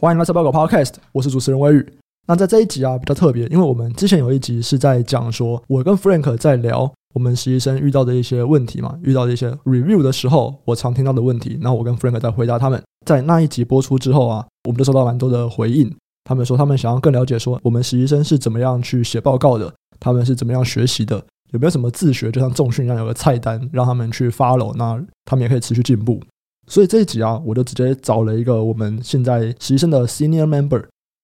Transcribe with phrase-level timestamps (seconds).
[0.00, 1.86] 欢迎来到报告 Podcast，我是主持人威宇。
[2.26, 11.58] 那在这一集啊比较特别，因为我们之前有一集是在讲说，我跟 Frank 在聊我们实习生遇到的一些问题嘛，遇到的一些 review 的时候，我常听到的问题。
[11.60, 12.82] 那我跟 Frank 在回答他们。
[13.04, 15.94] 在那一集播出之后啊，我们就收到蛮多的回应，
[16.24, 21.22] 他们说他们想要更了解说我们实习生是怎么样去写报告的，他们是怎么样学习的，
[21.52, 26.18] 有没有什么自学，就像重训一样有个菜单让他们去 follow，那他们也可以持续进步。
[26.70, 30.80] 所以这一集啊，我就直接找了一个我们现在实习生的 senior member。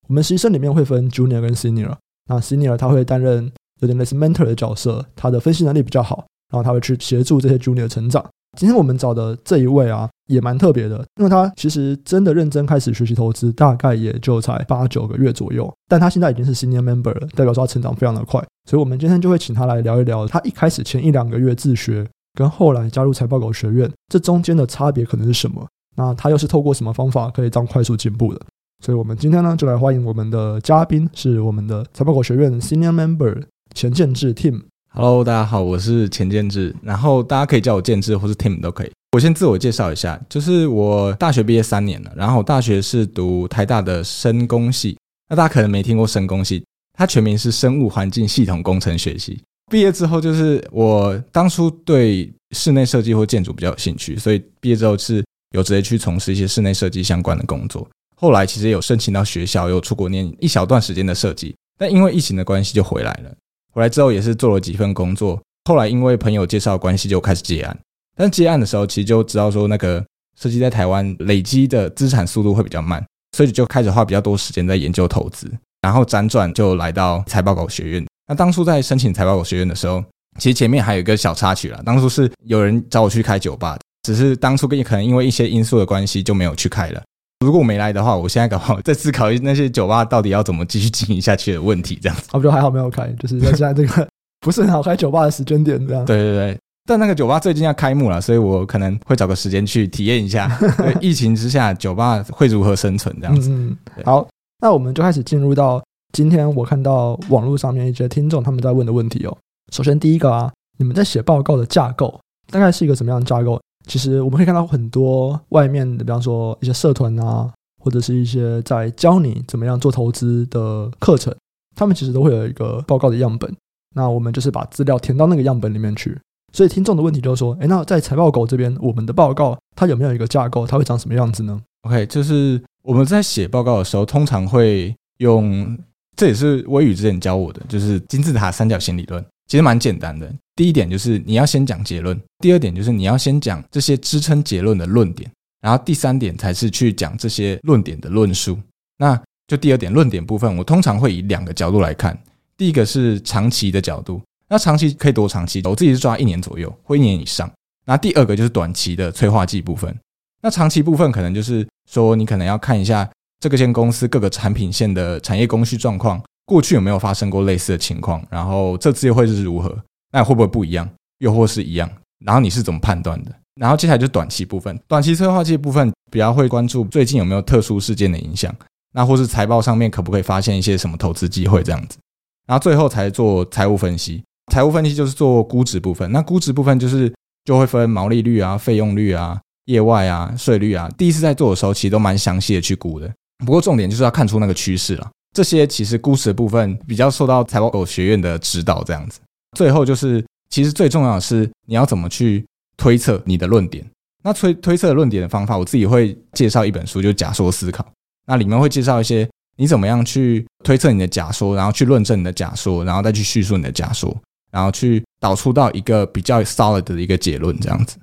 [0.08, 1.94] 我们实习生里面会分 junior 跟 senior。
[2.28, 3.48] 那 senior 他会担任
[3.80, 8.24] 有点类似 mentor 的角色，他的分析能力比较好，然后他会去协助这些 junior 成长。
[8.58, 18.44] 今天我们找的这一位啊，也蛮特别的，因为他其实真的认真开始学习投资，大概也就才八九个月左右，但他现在已经是 senior member 了，代表说他成长非常的快。
[18.68, 22.04] 所以，我们今天就会请他来聊一聊他一开始前一两个月自学。
[22.36, 25.66] 跟后来加入财报狗学院，这中间的差别可能是什么？
[25.96, 28.40] 那他又是透过什么方法可以这样快速进步的？
[28.84, 33.42] 所以，我们今天呢，就来欢迎我们的嘉宾，是我们的财报狗学院 Senior Member
[33.74, 34.64] 钱建志 Tim。
[34.92, 38.90] Hello，大家好，我是钱建志，然后大家可以叫我建志或是 Tim 都可以。
[39.12, 44.98] 我先自我介绍一下，就是我大学毕业三年了，然后大学是读台大的生工系。
[45.30, 46.62] 那大家可能没听过生工系，
[46.92, 49.42] 它全名是生物环境系统工程学系。
[49.70, 57.86] 毕业之后，就是我当初对室内设计或建筑比较有兴趣，所以毕业之后是有直接去从事一些室内设计相关的工作。
[58.16, 63.34] 后来其实有申请到学校，有出国念一小段时间的设计，但因为疫情的关系就回来了。
[63.72, 67.76] 回来之后也是做了几份工作，后来因为朋友介绍关系就开始接案。
[68.16, 70.02] 但接案的时候，其实就知道说那个
[70.40, 73.04] 设计在台湾累积的资产速度会比较慢，
[73.36, 75.50] 所以就开始花比较多时间在研究投资，
[75.82, 78.06] 然后辗转就来到财报狗学院。
[78.28, 80.02] 那当初在申请财报狗学院的时候，
[80.38, 81.80] 其实前面还有一个小插曲啦。
[81.84, 87.02] 当初是有人找我去开酒吧，只是当初跟可能因为一些因素的关系就没有去开了。
[87.44, 91.98] 如果我没来的话，我现在搞不好在思考那些酒吧到底要怎么继续经营下去的问题。
[92.02, 94.08] 这样子，我觉得还好没有开，就是在现在这个
[94.40, 96.04] 不是很好开酒吧的时间点，这样。
[96.04, 100.58] 对对对，但那个酒吧最近要开幕了，所以我可能会找个时间去体验一下。
[101.00, 103.14] 疫情之下，酒吧会如何生存？
[103.20, 103.50] 这样子。
[103.50, 104.26] 嗯，好，
[104.60, 105.80] 那我们就开始进入到。
[106.12, 109.36] 今天我看到网络上面一些听众他们在问的问题哦。
[109.72, 112.18] 首先第一个啊，你们在写报告的架构
[112.50, 113.60] 大概是一个什么样的架构？
[113.86, 117.52] 其实我们可以看到很多外面的，比方说一些社团啊，
[117.82, 121.34] 或者是一些在教你怎么样做投资的课程，
[121.76, 123.54] 他们其实都会有一个报告的样本。
[123.94, 126.18] 那我们就是把资料填到那个样本里面去。
[126.52, 130.66] 所以听众的问题就是说，诶，那在财报狗这边，我们的报告它有没有一个架构？
[130.66, 135.78] 它会长什么样子呢？OK，就是我们在写报告的时候，通常会用。
[136.16, 140.32] 这也是微宇之前教我的，就是金字塔三角形理论，其实蛮简单的。
[140.54, 148.58] 第一点就是你要先讲结论，第二点就是你要先讲这些支撑结论的论点，然后第三点才是去讲这些论点的论述。
[148.96, 152.18] 那就第二点论点部分，我通常会以两个角度来看。
[152.56, 155.60] 第一个是长期的角度，那长期可以多长期？
[155.64, 157.50] 我自己是抓一年左右，或一年以上。
[157.84, 159.94] 那第二个就是短期的催化剂部分。
[160.40, 163.06] 那长期部分可能就是说，你可能要看一下。
[163.40, 168.24] 这个间公司各个产品线的产业供需状况，过去有没有发生过类似的情况？
[168.30, 169.76] 然后这次又会是如何？
[170.12, 170.88] 那会不会不一样？
[171.18, 171.90] 又或是一样？
[172.24, 173.32] 然后你是怎么判断的？
[173.60, 178.54] 然后接下来就是短期部分，短期催化剂部分比较会关注最近有没有特殊事件的影响，
[178.92, 181.98] 那或是财报上面可不可以发现一些什么投资机会这样子？
[182.46, 184.22] 然后最后才做财务分析，
[184.52, 186.10] 财务分析就是做估值部分。
[186.12, 187.12] 那估值部分就是
[187.44, 190.88] 就会分毛利率啊、费用率啊、业外啊、税率啊。
[190.96, 193.12] 第一次在做的时候，其实都蛮详细的去估的。
[193.44, 195.10] 不过重点就是要看出那个趋势了。
[195.34, 199.20] 这些其实估值的部分比较受到财报狗学院的指导，这样子。
[199.54, 202.42] 最后就是，其实最重要的是你要怎么去
[202.78, 203.84] 推测你的论点。
[204.22, 207.86] 那推推测论点的方法，我自己会介绍一本书，就是假说思考。
[208.26, 214.16] 那里面会介绍一些你怎么样去推测你的假说，然后去论证你的假说，然后再去叙述你的假说，
[214.50, 217.98] 然后去导出到一个比较 solid 的一个结论，这样子。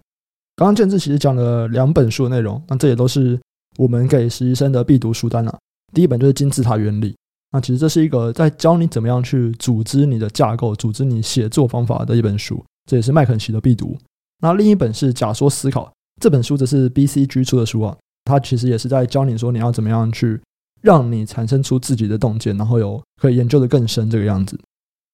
[0.56, 3.40] 刚刚建志其实讲了两本书的内容，那这也都是。
[3.78, 5.58] 我们给实习生的必读书单啊，
[5.94, 7.16] 第一本就是金字塔原理。
[7.52, 13.96] 那其实这是一个在教你怎么样去组织你的架构、组织你写作方法的一本书，这也是麦肯锡的必读。
[14.42, 17.96] 那另一本是假说思考，这本书则是 BCG 出的书啊，
[18.26, 20.42] 它其实也是在教你说你要怎么样去
[20.82, 24.60] 让你产生出自己的洞见，然后有可以研究的更深这个样子。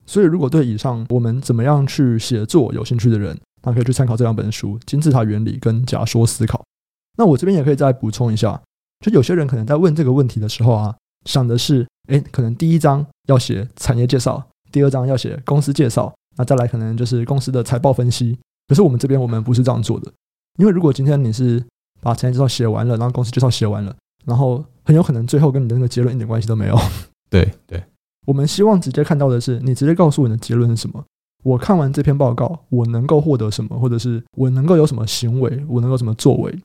[0.05, 6.63] 所以如果对以上我们怎么样去写作有兴趣的人，那可以去参考这两本书：金字塔原理跟假说思考。
[7.19, 8.59] 那我这边也可以再补充一下，
[9.05, 10.95] 就有些人可能在问这个问题的时候啊，
[11.25, 18.37] 想的是，诶，可能第一章要写产业介绍，第二章要写公司介绍，那再来可能就是公司的财报分析。
[18.69, 20.09] 可是我们这边我们不是这样做的，
[20.57, 21.61] 因为如果今天你是
[21.99, 23.93] 把产业介绍写完了，然后公司介绍写完了，
[24.25, 26.79] 然后很有可能最后跟你的那个结论一点关系都没有。
[27.29, 27.83] 对对，
[28.27, 31.03] 我们希望直接看到的是你直接告诉我你的结论是什么。
[31.43, 36.57] 我看完这篇报告，我能够获得什么，或者是我能够有什么行为，我能够什么作为。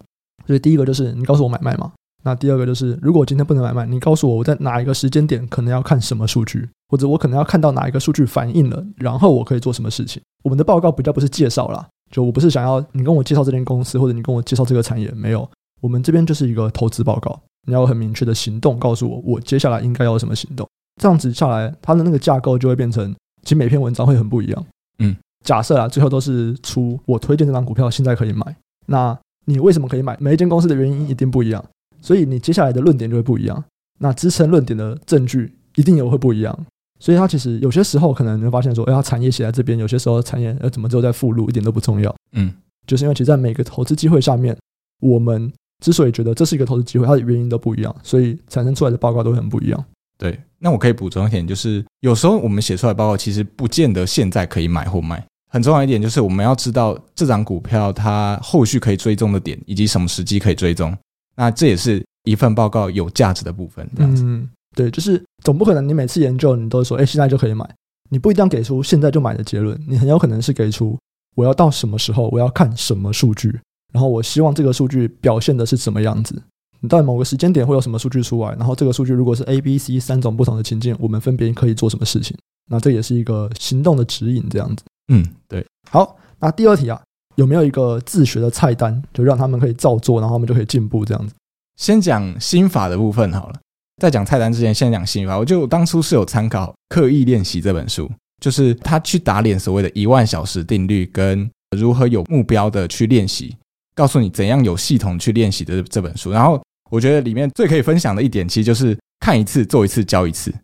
[0.47, 1.93] 所以第一个就是你告诉我买卖嘛。
[2.23, 10.23] 那第二个就是，如果我今天不能买卖，你告诉我我在哪一个时间点可能要看什么数据，或者我可能要看到哪一个数据反映了，然后我可以做什么事情。
[10.43, 15.47] 我们的报告比较不是介绍啦，就我不是想要你跟我介绍这间公司，或者你跟我介绍这个产业，没有。
[15.83, 20.67] 我们这边就是一个投资报告，你要有很明确的行动告诉我，我接下来应该要什么行动。
[21.03, 24.67] 这样子下来，它的那个架构就会变成，其实每篇文章会很不一样。
[25.01, 25.15] 嗯。
[25.45, 28.57] 假设啊，最后都是出我推荐这张股票，现在可以买。
[28.87, 30.17] 那你为什么可以买？
[30.21, 31.65] 每一间公司的原因一定不一样，
[32.01, 33.63] 所以你接下来的论点就会不一样。
[33.99, 36.67] 那支撑论点的证据一定也会不一样。
[37.01, 42.15] 所以它其实有些时候可能你会发现说，哎，它产业写在这边，有些时候产业呃怎么只有在附录，一点都不重要。
[42.33, 42.53] 嗯，
[42.87, 44.57] 就是因为其实在每个投资机会下面，
[45.01, 45.53] 我们
[45.85, 49.85] 之所以觉得这是一个投资机会，它的原因都不一样，所以产生出来的报告都会很不一样。
[50.17, 55.23] 对，那我可以补充一点，就是有时候我们写出来报告其实不见得现在可以买或卖。
[55.55, 60.93] 很重要一点就是，我们要知道这张股票它后续可以追踪的点，以及什么时机可以追踪。
[61.37, 63.89] 那这也是一份报告有价值的部分。
[63.95, 67.65] 这样子，嗯，对，就是总不可能你每次研究你都说，哎，现在就可以买，
[68.11, 70.99] 你不一定要给出现在就买的结论，你很有可能是给出
[71.37, 73.57] 我要到什么时候，我要看什么数据，
[73.93, 76.43] 然后我希望这个数据表现的是什么样子。
[76.81, 82.37] 你到某个时间点会有什么数据出来，然后这个数据如果是 A、B、C 三种不同的情境，我们分别可以做什么事情？
[82.69, 84.83] 那这也是一个行动的指引，这样子。
[85.09, 87.01] 嗯，对，好，那第二题啊，
[87.35, 91.35] 有没有一个自学的菜单，就让他们可以照做，然后他们就可以进步这样子？
[91.77, 93.61] 先讲心法的部分好了，
[94.01, 95.37] 在讲菜单之前，先讲心法。
[95.39, 98.11] 我就当初是有参考《刻意练习》这本书，
[98.41, 103.57] 就是他去打脸所谓的一万小时定律，跟如何有目标的去练习，
[103.95, 106.31] 告诉你怎样有系统去练习的这本书。
[106.31, 110.55] 然后我觉得里面最可以分享的一点，其实就是看一次做一次教一次，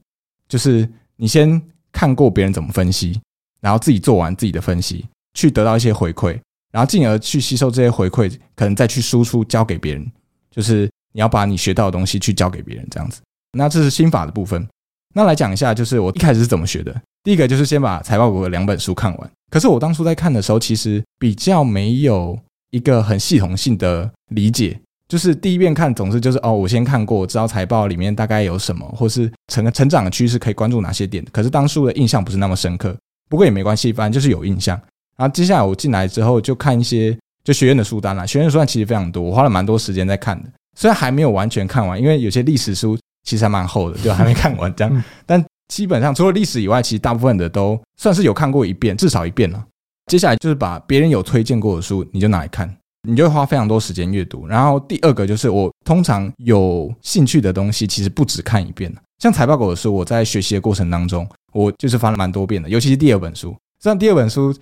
[0.49, 1.61] 就是你先
[1.93, 3.21] 看过别人怎么分析。
[3.61, 6.39] 然后自己做完自己的分析，去得到一些回馈，
[6.73, 10.07] 然后进而去吸收这些回馈，可能再去输出交给别人。
[10.51, 13.21] 就是你要把你学到的东西去教给别人，这样子。
[13.53, 14.67] 那这是心法的部分。
[15.15, 16.95] 那来讲一下，就是我一开始是怎么学的。
[17.23, 19.31] 第一个就是先把财报股的两本书看完。
[19.51, 22.39] 可是我当初在看的时候，其实比较没有
[22.71, 24.81] 一个很系统性的理解。
[25.09, 31.25] 就是第一遍看，总是就是哦，我先看过，我知道财报里面大概有什么，或是成成长的趋势可以关注哪些点。
[31.33, 32.97] 可是当初的印象不是那么深刻。
[33.31, 34.79] 不过也没关系，反正就是有印象。
[35.17, 40.49] 然后接下来我进来之后就看一些就学院的书单啦，学院的书单其实非常多，我花了蛮多时间在看的。
[40.77, 45.05] 虽然还没有完全看完，因为有些历史书其实还蛮厚的，就还没看完这样。
[45.25, 49.65] 但基本上除了历史以外，其实大部分的都算是有看过一遍，至少一遍了。
[50.07, 52.69] 接下来就是把别人有推荐过的书，你就拿来看，
[53.07, 54.47] 你就会花非常多时间阅读。
[54.47, 58.93] 然后第二个就是我通常有兴趣的东西，其实不止看一遍。
[59.23, 61.29] 像财报狗的书，我在学习的过程当中。
[61.53, 63.57] 我就是翻了蛮多遍的，尤其是第二本书。
[63.79, 64.55] 虽然第二本书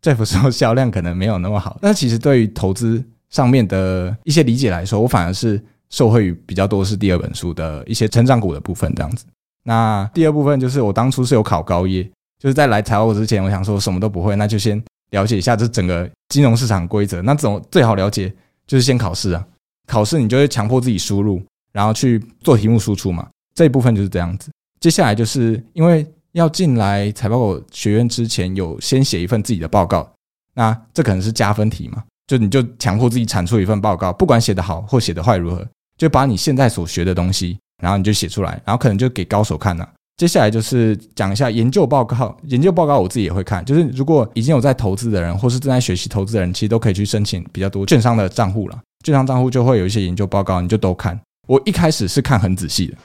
[0.00, 5.60] ，Jeff 说销量可能没有那么好，但其实对于投资上面的一些理解来说，我反而是
[5.90, 9.24] 受惠于比较多是第二本书的一些成长股的部分这样子。
[9.64, 12.02] 那第二部分就是我当初是有考高业，
[12.38, 17.20] 就是在来财务之前，我想说什么都不会，那就先了解一下这整个金融市场规则。
[17.22, 18.32] 那怎么最好了解
[18.66, 19.44] 就是先考试啊，
[19.88, 23.28] 考试你就会强迫自己输入，然后去做题目输出嘛。
[23.52, 24.48] 这一部分就是这样子。
[24.78, 26.06] 接下来就是因为。
[26.32, 30.08] 要进来财报学院之前，有先写一份自己的报告，
[30.54, 32.04] 那这可能是加分题嘛？
[32.26, 35.66] 就你就强迫自己产出一份报告，不管写得好或写得坏如何，
[35.98, 39.88] 就把你现在所学的东西，然后你就写出来，然后可能就给高手看了。
[40.16, 48.78] 接下来就是讲一下研究报告，研究报告我自己也会看，就是如果已经有在投资的人，或是正在学习投资的人，其实都可以去申请比较多券商的账户了。
[49.04, 51.18] 券商账户就会有一些研究报告，你就都看。
[51.48, 52.98] 我一开始是看很仔细的，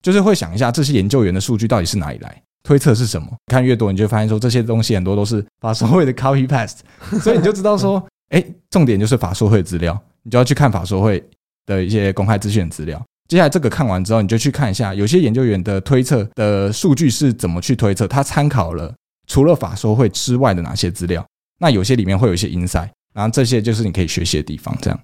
[0.00, 2.40] 就是会想一下这些研究员的数据到底是哪里来。
[2.62, 3.28] 推测是什么？
[3.46, 6.78] 看越多，你就会发现说这些东西很多都是法说会的 copy paste，
[7.20, 11.24] 所以你就知道说， 哎，重点就是法说会的资料，你就要去看法说会
[11.66, 13.02] 的一些公开资讯的资料。
[13.28, 18.92] 接下来这个看完之后，你就去看一下有些研究员的推测的数据是怎么去推测，他参考了
[19.26, 21.24] 除了法说会之外的哪些资料。
[21.58, 24.76] 那有些里面会有一些 insight，然后这些就是你可以学习的地方。
[24.82, 25.00] 这样。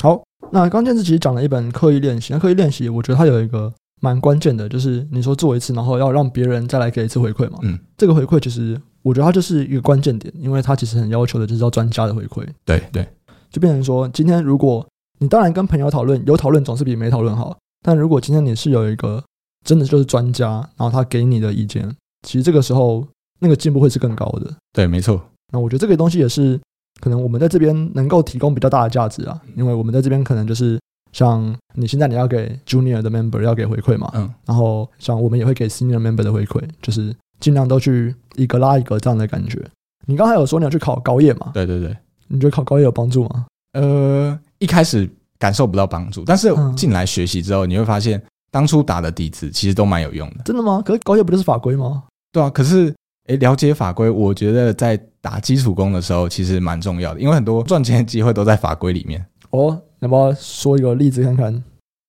[0.00, 3.72] 好，那刚才自己讲了一本刻意练习，那刻意练习，我觉得它有一个。
[4.00, 7.58] 蛮关键的，就是你说做一次，然后要让别人再来给一次回馈嘛。
[7.62, 12.46] 嗯，这个回馈其实我觉得它就是一个关键点，因为它其实很要求的就是要专家的回馈。
[12.64, 13.06] 对对，
[13.50, 14.86] 就变成说，今天如果
[15.18, 17.56] 你当然跟朋友讨论，有讨论总是比没讨论好。
[17.84, 19.22] 但如果今天你是有一个
[19.66, 21.94] 真的就是专家，然后他给你的意见，
[22.26, 23.06] 其实这个时候
[23.40, 24.50] 那个进步会是更高的。
[24.72, 25.22] 对，没错。
[25.52, 26.58] 那我觉得这个东西也是
[27.00, 30.80] 可能我们在这边能够提供比较大的价值啊，因为我们在这边可能就是。
[31.12, 39.60] 像你现在你要给 Junior 的 Member 要给回馈嘛，嗯，然后像我们也会给 Senior Member 的回馈，就是尽量都去一个拉一个这样的感觉。
[40.06, 41.50] 你刚才有说你要去考高业嘛？
[41.54, 41.96] 对对对，
[42.28, 43.46] 你觉得考高业有帮助吗？
[43.74, 50.42] 呃，一开始感受不到帮助，但是进来学习之后，你会发现当初打的底子其实都蛮有用的。
[50.44, 50.82] 真的吗？
[50.84, 52.04] 可是高业不就是法规吗？
[52.32, 52.94] 对啊，可是
[53.26, 59.24] 诶，了解法规，我觉得在打基础工的时候其实蛮重要的，因为很多赚钱的机会都在法规里面。
[59.50, 61.62] 哦，要不要说一个例子看看？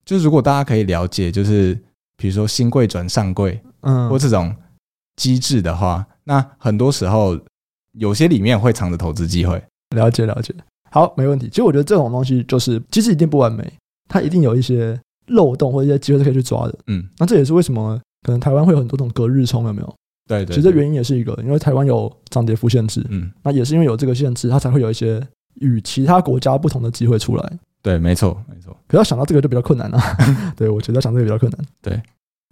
[0.04, 1.78] 就是如果大家可以了解，就是
[2.18, 4.54] 比如说新贵转上贵，嗯，或这种
[5.16, 7.40] 机制的话，那很多时候
[7.94, 9.62] 有些里面会藏着投资机会。
[9.96, 10.54] 了解了解，
[10.90, 11.48] 好，没问题。
[11.50, 13.72] 其实我觉得这种东西就是机制一定不完美，
[14.10, 16.76] 它一定有一些漏洞或者一些机会是可以去抓的。
[16.88, 19.96] 嗯，那这也是为什么可能台湾会有很多种隔日冲，有没有？
[20.28, 23.06] 对，对对，其实这原因也是一个，因为台湾有涨跌幅限制。
[23.10, 25.22] 嗯，那也是因为有这个限制，它才会有一些
[25.56, 27.60] 与其他国家不同的机会出来。
[27.82, 28.78] 对，没错，没错。
[28.88, 30.00] 可要想到这个就比较困难了。
[30.56, 31.66] 对，我觉得想这个比较困难。
[31.82, 32.00] 对，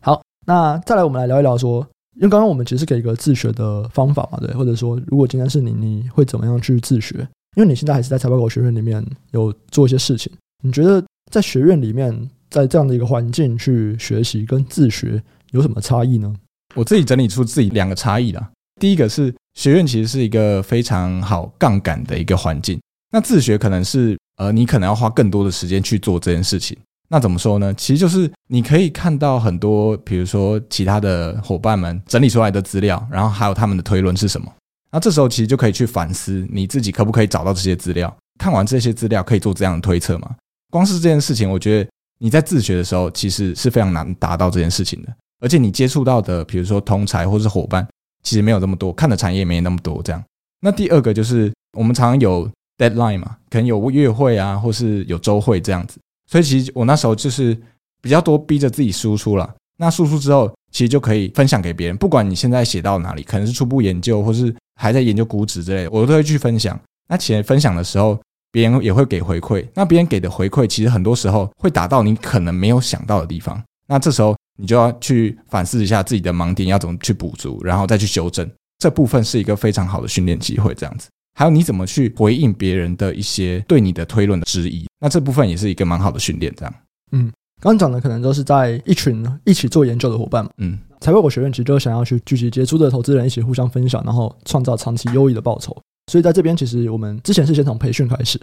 [0.01, 7.15] 好，那再来我们来聊一聊说，因为刚刚我们其实给一个自学的方法嘛，对，或者说如果今天是你，你会怎么样去自学？
[7.55, 10.31] 因为你现在还是在财报狗学院里面有做一些事情，
[10.63, 15.21] 你觉得在学院里面，在这样的一个环境去学习跟自学
[15.51, 16.33] 有什么差异呢？
[16.73, 18.49] 我自己整理出自己两个差异啦。
[18.79, 22.79] 第一个是学院其实是一个非常好杠杆的一个环境，
[23.11, 24.17] 那自学可能是。
[24.39, 26.75] 呃，你可能要花更多的时间去做这件事情。
[27.09, 27.73] 那怎么说呢？
[27.73, 34.49] 其实就是你可以看到很多，比如说其他的伙伴们整理出来的资料，然后还有他们的推论是什么。
[34.91, 38.15] 那这时候其实就可以去反思你自己可不可以找到这些资料。
[38.39, 40.33] 看完这些资料，可以做这样的推测吗？
[40.71, 45.13] 光是这件事情，我觉得你在自学的时候其实是非常难达到这件事情的。
[45.41, 47.85] 而且你接触到的，比如说同才或是伙伴，
[48.23, 50.01] 其实没有这么多，看的产业没那么多。
[50.01, 50.23] 这样。
[50.61, 52.49] 那第二个就是我们常常有。
[52.79, 57.55] Deadline 嘛，可能有月会啊，或是有周会这样子，所以其实我那时候就是
[58.01, 59.53] 比较多逼着自己输出了。
[59.77, 66.77] 那输出之后，其实就可以分享给别人，不管你现在写到哪里，可能是初步研究，或是还在研究估值之类的，我都会去分享。
[67.07, 68.19] 那其实分享的时候，
[68.51, 69.65] 别人也会给回馈。
[69.73, 73.61] 那别人给的回馈，其实很多时候会打到你可能没有想到的地方。
[73.87, 78.49] 那这时候你就要去反思一下自己的盲点，要怎么去补足，然后再去修正。
[78.79, 81.07] 这部分是一个非常好的训练机会，这样子。
[81.39, 84.85] 还有你怎么去回应别人的一些对你的推论的质疑？
[84.99, 86.73] 那这部分也是一个蛮好的训练，这样。
[87.13, 87.31] 嗯，
[87.61, 90.51] 刚刚讲的可能都是在一群一起做研究的伙伴嘛。
[90.57, 95.73] 嗯，财报狗学院其实就是想要去聚集杰出的投资人一起互相分享，然后创造长期优异的报酬。
[96.11, 98.37] 所以在这边，其实我们之前是先从培训开始，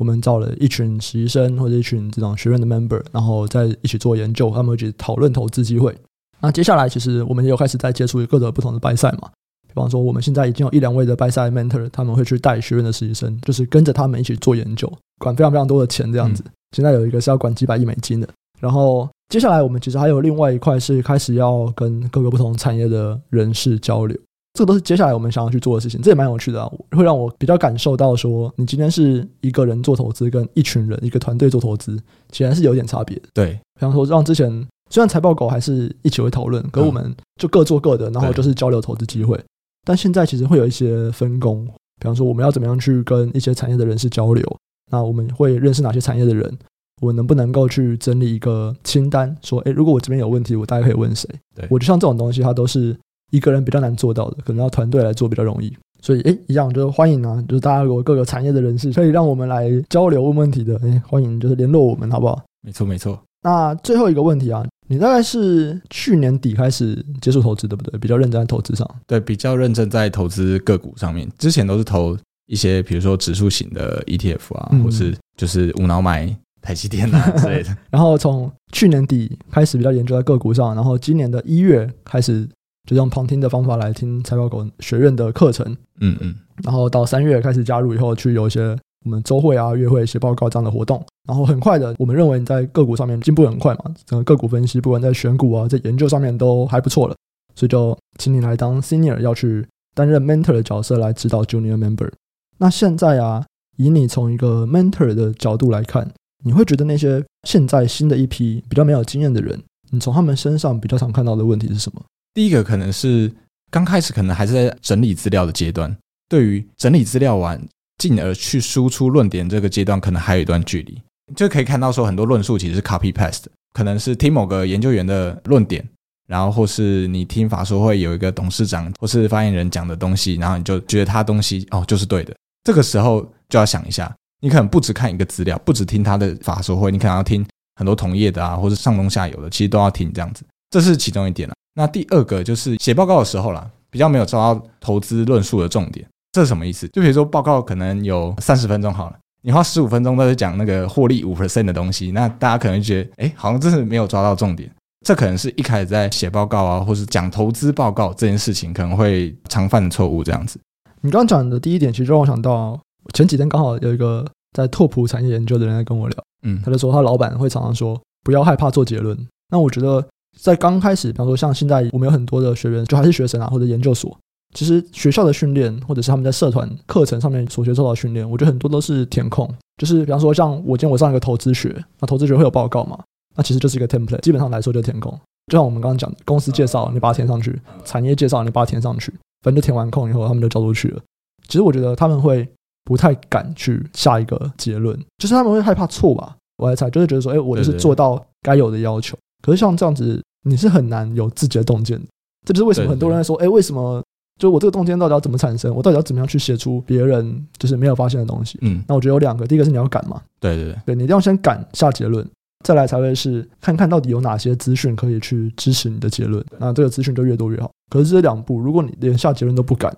[0.00, 5.96] 我们找了一群实习生或者一群这种学院的 member，然后在一起做研究，他们一起讨论投资机会。
[6.40, 9.30] 那接下来，其实我们也有开始在接触各种不同的拜赛嘛。
[9.74, 16.44] 比方说，我们现在已经有一两位的 buy-side mentor，他们会去带学院的实习生，就是跟着他们一起做研究，管非常非常多的钱这样子。
[16.76, 18.28] 现在有一个是要管几百亿美金的。
[18.60, 24.14] 然后接下来我们其实还有另外一块是开始要跟各个不同产业的人士交流，
[24.52, 26.00] 这个都是接下来我们想要去做的事情。
[26.02, 31.98] 这也蛮有趣的啊，会让我比较感受到说，你今天是一个人做投资，跟一群人、一个团队做投资，
[32.32, 33.22] 显然是有点差别的。
[33.32, 34.50] 对，比方说让之前
[34.90, 39.40] 虽然财报狗还是一起会讨论，可我们就各做各的，然后就是交流投资机会。
[39.84, 41.64] 但现在其实会有一些分工，
[41.98, 44.44] 比方说我们要怎么样去跟一些产业的人士交流，
[44.90, 46.58] 那我们会认识哪些产业的人？
[47.00, 51.26] 我能不能够去整理一个清单，说，诶，如果我这边有问题，我大概可以问谁？
[51.56, 52.94] 对，我就像这种东西，它都是
[53.30, 55.74] 一个人比较难做到的，可能要团队来做比较容易。
[56.02, 62.42] 所以，诶，一样就是欢迎啊，就是大家如果各个产业的人士可以让我们来交流问问题的，诶，欢迎就是联络我们，好不好？
[62.62, 63.18] 没错，没错。
[63.42, 64.62] 那最后一个问题啊。
[64.90, 67.96] 你大概是去年底开始接触投资，对不对？
[68.00, 71.30] 比较认真在投资上，对，比较认真在投资个股上面。
[71.38, 77.76] 之前都是投一些，比如说指数型的 ETF 啊，嗯、或是就是无脑买台积电啊 之类的。
[77.88, 82.48] 然后从去年底开始比较研究在个股上，然后今年的一月开始
[82.88, 85.64] 就用旁听的方法来听财报狗学院的课程，
[86.00, 91.04] 嗯嗯，然后到三月开始加入以后，去有一些我们周会啊、月会写报告这样的活动。
[91.28, 97.14] 然后很快的，我们认为你在个股上面进步很快嘛，整个个股分析，不管在选股啊，在研究上面都还不错了，
[97.54, 102.10] 所以就请你来当 senior，要去担任 mentor 的角色来指导 junior member。
[102.58, 106.10] 那现在啊，以你从一个 mentor 的角度来看，
[106.44, 112.02] 你会觉得那些现在新的一批比较没有经验的人，你从他们身上比较常看到的问题是什么？
[112.34, 113.30] 第一个可能是
[113.70, 115.96] 刚开始可能还是在整理资料的阶段，
[116.28, 117.60] 对于整理资料完，
[118.00, 121.00] 进而去输出论点这个阶段，可能还有一段距离。
[121.36, 125.86] 就可以看到说很多论述其实是 copy paste，可能是听某个研究员的论点，
[126.26, 132.34] 然后或是你听法说会有一个董事长或是发言人讲的东西，然后你就觉得他东西哦就是对的。
[132.64, 140.42] 这个时候就要想一下，你可能不只看一个资料，不只听他的法说会，你可能要听很多同业的啊，或者上中下游的，其实都要听这样子。
[140.70, 141.54] 这是其中一点了。
[141.74, 146.04] 那第二个就是写报告的时候啦，比较没有抓到投资论述的重点。
[146.32, 146.86] 这是什么意思？
[146.88, 154.70] 就比如说报告可能有三十分钟好了，你花十五分钟都在讲那个获利五 percent 的东西，那大家可能觉得，哎，好像真是没有抓到重点。
[155.06, 160.22] 这可能是一开始在写报告啊，或是讲投资报告这件事情可能会常犯的错误。
[160.22, 160.60] 这样子，
[161.00, 162.78] 你刚刚讲的第一点，其实让我想到
[163.14, 169.16] 前几天刚好有一个在拓普产业研究的人在跟我聊，嗯，他就说他老板会常常说不要害怕做结论。
[169.50, 170.06] 那我觉得
[170.38, 174.14] 在刚开始，比方说像现在我们有很多的学员，就还是学生啊，或者研究所，
[174.52, 182.98] 其实学校的训练或者是他们在社团课程上面所学受到的训练，我觉得很多都是填空，就是比方说像我今天我上一个投资学，那投资学会有报告嘛？
[183.36, 185.12] 那其实就是一个 template，基本上来说就是填空。
[185.46, 191.00] 就像我们刚刚讲的，公司介绍你把它填上去，产业介绍你把它填上去，反正就填完空以后，他们就交出去了。
[191.46, 192.48] 其实我觉得他们会
[192.84, 196.36] 不太敢去下一个结论，就是他们会害怕错吧？
[196.58, 199.16] 我来猜，就是觉得说，哎，我就是做到该有的要求。
[199.42, 202.06] 可是像这样子，你是很难有自己的洞见的。
[202.46, 204.02] 这就是为什么很多人在说，哎，为什么？
[204.40, 205.72] 就我这个洞见到底要怎么产生？
[205.72, 208.58] 我到底要怎么样去写出别人就是没有发现的东西？
[208.62, 212.26] 嗯，那我觉得有两个，第一个是你要敢嘛，对对对，对你一定要先敢下结论。
[212.64, 217.70] 再来才会是看看到底有哪些资讯可以去支持你的结论，那这个资讯就越多越好。
[217.90, 219.94] 可是这两步，如果你连下结论都不敢，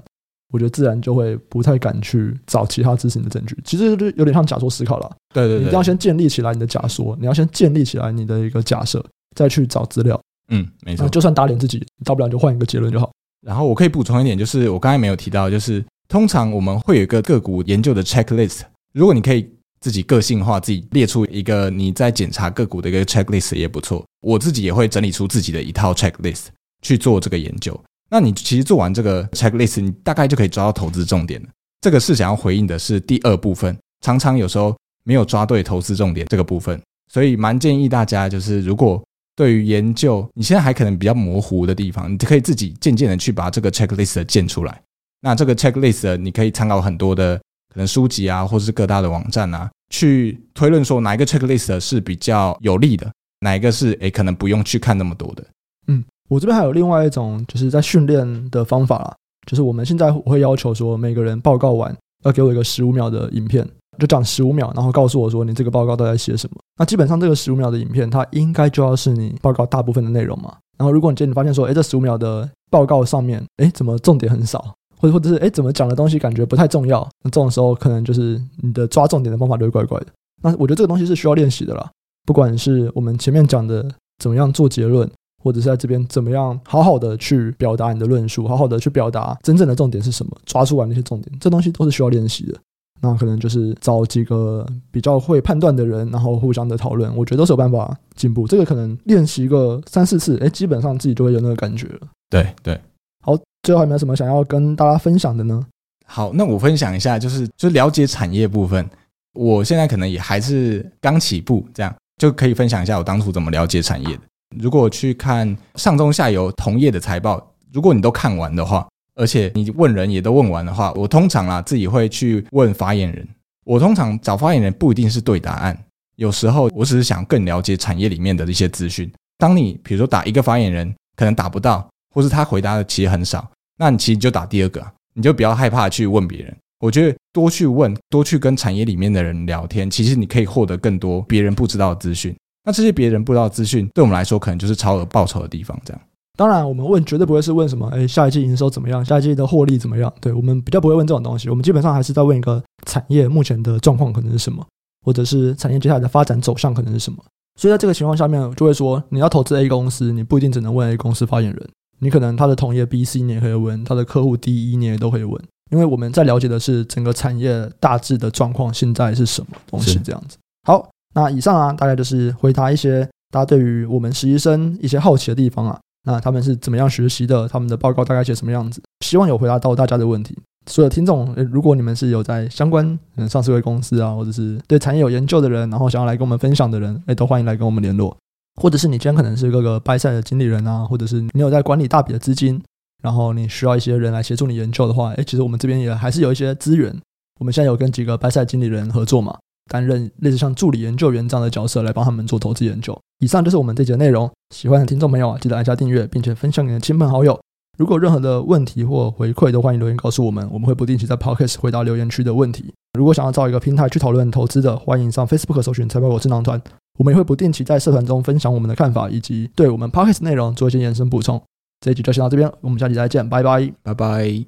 [0.53, 3.57] 我觉得自然就会不太敢去找其他支持你的证据。
[3.65, 5.11] 其实就有点像假说思考了。
[5.35, 10.21] 对对对，你一定要先建立起来你的假说，你要先建立起来你的一个假设，再去找资料。
[10.51, 11.09] 嗯，没错。
[11.09, 13.11] 就算打脸自己，大不了就换一个结论就好。
[13.47, 18.61] 然后我可以补充一点，就是我刚才没有提到，就是通常我们会有一个个股研究的 checklist，
[18.95, 19.49] 如果你可以。
[19.83, 24.07] 自己个性化，自己列出一个你在检查个股的一个 checklist 也不错。
[24.21, 26.45] 我自己也会整理出自己的一套 checklist
[26.83, 27.77] 去做这个研究。
[28.09, 31.49] 那你其实做完这个 checklist，你大概就可以抓到投资重点了。
[31.81, 34.73] 这个是想要回应的是第二部分，常常有时候
[35.03, 36.81] 没有抓对投资重点这个部分，
[37.13, 39.03] 所以蛮建议大家就是，如果
[39.43, 44.81] 对于研究你现在还可能比较模糊的地方，你可以自己渐渐的去把这个 checklist 建出来。
[45.21, 47.41] 那这个 checklist 你可以参考很多的。
[47.73, 55.43] 可能书籍啊，或者是各大的网站啊，去推论说哪一个 checklist 是比较有利的，哪一个是诶可能不用去看那么多的。
[55.87, 63.67] 嗯，我这边还有另外一种就是在训练的方法啦，就是我们现在会要求说每个人报告完要给我一个十五秒的影片，
[63.99, 66.57] 就讲十五秒，然后告诉我说你这个报告都在写什么。
[66.79, 70.57] 那基本上这个十五秒的影片，它应该就要是你报告大部分的内容嘛。
[70.79, 74.75] 然后如果你今天你发现说，诶这十五秒的报告上面，诶怎么重点很少？
[74.99, 77.07] 或者或者是哎，怎么讲的东西感觉不太重要？
[77.25, 80.07] 那这种时候可能就是你的抓重点的方法就会怪怪的。
[80.43, 81.91] 那我觉得这个东西是需要练习的啦。
[82.25, 83.85] 不管是我们前面讲的
[84.19, 85.09] 怎么样做结论，
[85.43, 92.59] 或者是在这边怎么样好好的去表达你的论述，好好的去表达真正的重点是什么，抓出来那些重点，这东西都是需要练习的。
[93.03, 98.47] 那可能就是找几个比较会判断的人，然后互相的讨论，我觉得都是有办法进步。
[98.47, 102.01] 这个可能练习个三四次，哎，基本上自己就会有那个感觉了。
[102.31, 102.81] 对对。
[103.25, 105.67] 好，最后还有没有什么想要跟大家分享的呢？
[106.07, 108.89] 好，那我分享一下，就是就了解产业部分。
[109.35, 114.23] 我现在可能也还是刚起步，这样就可以分享一下我当初怎么了解产业的。
[114.59, 123.27] 如果去看上中下游同业的财报，如果你都看完的话，而且你问人也都问完的话，我通常啊自己会去问发言人。
[123.65, 125.79] 我通常找发言人不一定是对答案，
[126.17, 129.11] 有时候我只是想更了解产业里面的一些资讯。
[129.39, 131.89] 当你比如说打一个发言人，可能打不到。
[132.15, 136.55] 或是他回答的其实很少，那你其实就打第二个，你就不要害怕去问别人。
[136.79, 142.37] 我觉得多去问，多去跟产业里面的人聊天，其实你可以获得更多别人不知道的资讯。
[142.65, 145.81] 那这些别人不知道资讯，对我们来说可能就是超额报酬的地方。
[145.87, 146.03] 这样，
[146.37, 149.05] 当然我们问绝对不会是问什么，哎，下一季营收怎么样？
[149.05, 150.13] 下一季的获利怎么样？
[150.21, 151.51] 对，我们比较不会问这种东西。
[151.51, 154.65] 我们基本上还是在问一个产业目前的状况可能是什么，
[155.05, 157.19] 或者是产业接下来的发展走向可能是什么。
[157.61, 161.69] 所以在这个情况下面，就会说你要投资 A 公司，你不一定只能问 A 公司发言人。
[162.01, 165.41] 你可能他的同业 B、C 你也可以问，他的客户 D、E 你也都可以问，
[165.71, 170.39] 因为我们在了解的是整个产业大致的状况，现在是什么东西这样子。
[170.67, 175.79] 好，那以上啊，大概就是回答一些大家对于我们实习生一些好奇的地方啊。
[176.05, 177.49] 那他们是怎么样学习的？
[177.49, 178.83] 他们的报告大概写什么样子？
[179.01, 180.37] 希望有回答到大家的问题。
[180.67, 188.17] 所有听众，如果你们是有在相关嗯上市会公司啊，或者是对产业有研究的人，然后想要来跟我们分享的人，诶，都欢迎来跟我们联络。
[188.61, 192.63] 或者是你今天可能是各个 buy side 的经理人啊，或者是你有在管理大笔的资金，
[193.03, 196.97] 然后你需要一些人来协助你研究的话，诶，其实我们这边也还是有一些资源。
[197.41, 199.37] 我们现在有跟几个 buy side 经理人合作嘛，
[199.71, 202.99] 担任类似像助理研究员这样的角色来帮他们做投资研究。
[203.21, 207.39] 以上就是我们这集的内容，喜欢的听众朋友啊，记得按下订阅，并且分享给你的亲朋好友。
[207.79, 212.73] 如果任何的问题或回馈，都欢迎留言告诉我们，我们会不定期在 Podcast 回答留言区的问题。
[212.99, 216.61] 如果想要找一个平台去讨论投资的，欢迎上 Facebook 搜寻财报狗智囊团，
[216.99, 221.41] 我们也会不定期在社团中分享我们的看法，以及对我们 Podcast 内容做一些延伸补充。
[221.81, 224.41] 这一集就先到这边，我们下期再见，拜拜，拜拜。